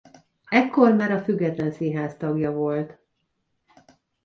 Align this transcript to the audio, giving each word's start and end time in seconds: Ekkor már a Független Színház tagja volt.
Ekkor 0.49 0.93
már 0.93 1.11
a 1.11 1.19
Független 1.21 1.71
Színház 1.71 2.17
tagja 2.17 2.51
volt. 2.51 2.99